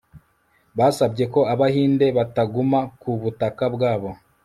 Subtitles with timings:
[0.77, 4.09] basabye ko abahinde bataguma ku butaka bwabo